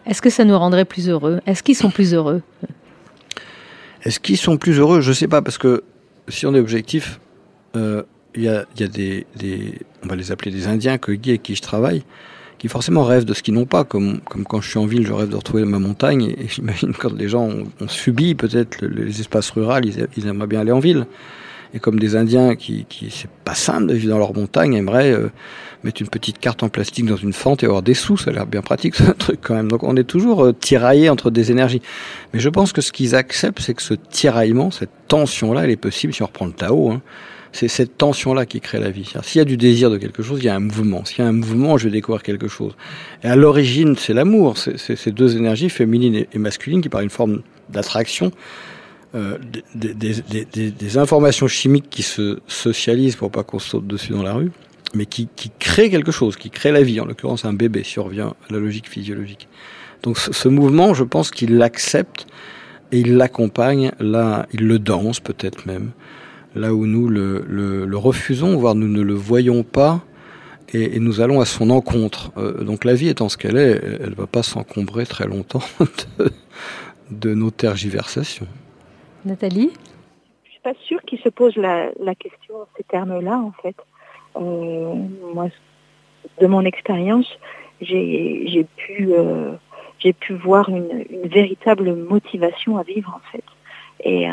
[0.06, 1.40] est-ce que ça nous rendrait plus heureux?
[1.46, 2.42] Est-ce qu'ils sont plus heureux?
[4.04, 5.00] Est-ce qu'ils sont plus heureux?
[5.00, 5.82] Je sais pas, parce que
[6.28, 7.20] si on est objectif,
[7.76, 8.02] euh,
[8.34, 11.12] il y a, il y a des, des, on va les appeler des Indiens, que
[11.12, 12.02] Guy avec qui je travaille,
[12.62, 15.04] qui forcément rêvent de ce qu'ils n'ont pas, comme, comme quand je suis en ville,
[15.04, 18.36] je rêve de retrouver ma montagne, et, et j'imagine quand les gens ont, ont subi
[18.36, 21.06] peut-être le- les espaces ruraux, ils, ils aimeraient bien aller en ville.
[21.74, 25.10] Et comme des Indiens qui, qui c'est pas simple de vivre dans leur montagne, aimeraient
[25.10, 25.32] euh,
[25.82, 28.32] mettre une petite carte en plastique dans une fente et avoir des sous, ça a
[28.32, 29.68] l'air bien pratique ce truc quand même.
[29.68, 31.82] Donc on est toujours euh, tiraillé entre des énergies.
[32.32, 35.76] Mais je pense que ce qu'ils acceptent, c'est que ce tiraillement, cette tension-là, elle est
[35.76, 36.92] possible si on reprend le Tao.
[36.92, 37.02] Hein.
[37.54, 39.12] C'est cette tension-là qui crée la vie.
[39.22, 41.04] S'il y a du désir de quelque chose, il y a un mouvement.
[41.04, 42.72] S'il y a un mouvement, je vais découvrir quelque chose.
[43.22, 44.56] Et à l'origine, c'est l'amour.
[44.56, 48.30] C'est ces deux énergies, féminine et- masculine, qui par une forme d'attraction,
[49.14, 49.36] euh,
[49.74, 54.12] des, des, des, des- des informations chimiques qui se socialisent pour pas qu'on saute dessus
[54.12, 54.50] dans la rue,
[54.94, 57.00] mais qui, qui créent quelque chose, qui crée la vie.
[57.00, 59.46] En l'occurrence, un bébé, si on revient à la logique physiologique.
[60.02, 62.26] Donc ce, ce mouvement, je pense qu'il l'accepte
[62.92, 63.92] et il l'accompagne.
[64.00, 65.90] Là, il le danse peut-être même.
[66.54, 70.00] Là où nous le, le, le refusons, voire nous ne le voyons pas,
[70.74, 72.30] et, et nous allons à son encontre.
[72.36, 75.62] Euh, donc la vie étant ce qu'elle est, elle ne va pas s'encombrer très longtemps
[76.18, 76.30] de,
[77.10, 78.46] de nos tergiversations.
[79.24, 79.70] Nathalie?
[80.44, 83.76] Je suis pas sûre qu'ils se posent la, la question en ces termes-là, en fait.
[84.36, 84.94] Euh,
[85.34, 85.48] moi,
[86.40, 87.26] de mon expérience,
[87.80, 89.52] j'ai pu, euh,
[90.20, 93.44] pu voir une, une véritable motivation à vivre, en fait.
[94.04, 94.32] Et euh,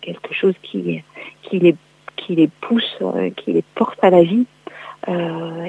[0.00, 1.02] quelque chose qui,
[1.42, 1.76] qui, les,
[2.16, 4.46] qui les pousse, euh, qui les porte à la vie.
[5.08, 5.64] Euh,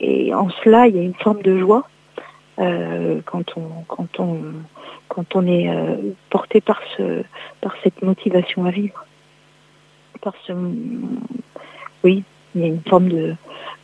[0.00, 1.88] et, en cela, il y a une forme de joie
[2.56, 4.38] quand on, quand on,
[5.08, 5.70] quand on est
[6.30, 7.22] porté par ce,
[7.60, 9.04] par cette motivation à vivre.
[10.20, 10.52] Par ce,
[12.02, 13.34] oui, il y a une forme de,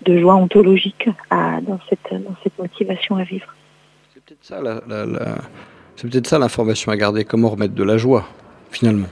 [0.02, 3.46] de joie ontologique à, dans cette, dans cette motivation à vivre.
[4.40, 5.38] Ça, la- la- la-
[5.96, 8.24] C'est peut-être ça l'information à garder, comment remettre de la joie,
[8.74, 9.06] finalement.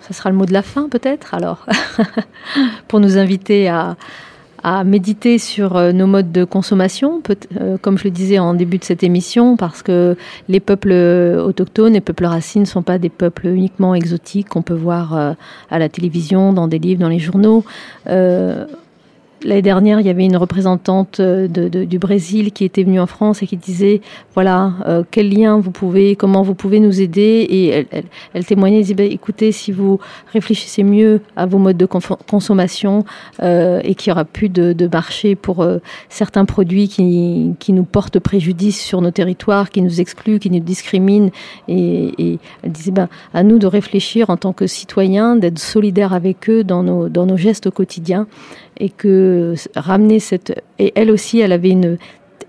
[0.00, 1.66] Ça sera le mot de la fin peut-être alors,
[2.88, 3.96] pour nous inviter à,
[4.84, 7.22] méditer sur euh, nos modes de consommation,
[7.58, 10.16] euh, comme je le disais en début de cette émission, parce que
[10.48, 14.60] les peuples euh, autochtones, les peuples racines ne sont pas des peuples uniquement exotiques qu'on
[14.60, 15.34] peut voir
[15.70, 17.64] à la télévision, dans des livres, dans les journaux.
[19.42, 23.42] L'année dernière, il y avait une représentante euh, du Brésil qui était venue en France
[23.42, 24.02] et qui disait
[24.34, 27.46] voilà euh, quel lien vous pouvez, comment vous pouvez nous aider.
[27.48, 29.98] Et elle, elle- elle témoignait, elle disait ben, écoutez, si vous
[30.34, 33.06] réfléchissez mieux à vos modes de consommation
[33.42, 35.78] euh, et qu'il y aura plus de, de marché pour euh,
[36.10, 40.60] certains produits qui, qui nous portent préjudice sur nos territoires, qui nous excluent, qui nous
[40.60, 41.30] discriminent.
[41.66, 46.50] Et, elle disait ben, à nous de réfléchir en tant que citoyens, d'être solidaires avec
[46.50, 48.26] eux dans nos, dans nos gestes au quotidien
[48.80, 51.98] et que ramener cette et elle aussi elle avait une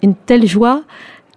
[0.02, 0.84] une telle joie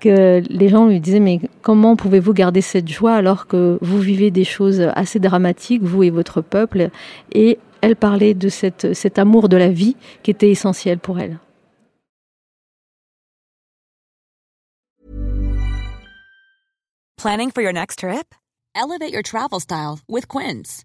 [0.00, 4.30] que les gens lui disaient mais comment pouvez-vous garder cette joie alors que vous vivez
[4.30, 6.90] des choses assez dramatiques vous et votre peuple?
[7.32, 11.38] Et elle parlait de cette, cet amour de la vie qui était essentiel pour elle.
[17.16, 18.34] Planning for your next trip?
[18.74, 20.84] Elevate your travel style with Quince.